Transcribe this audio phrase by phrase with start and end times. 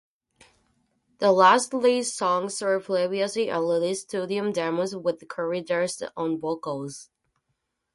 [1.19, 7.11] The last three songs are previously unreleased studio demos with Corey Darst on vocals.